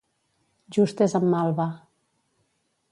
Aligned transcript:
Just 0.77 1.03
és 1.07 1.15
en 1.21 1.29
Malva. 1.35 1.69